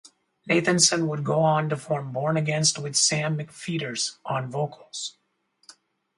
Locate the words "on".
1.41-1.69, 4.25-4.49